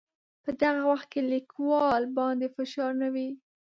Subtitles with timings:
[0.43, 3.29] په دغه وخت کې لیکوال باندې فشار نه وي.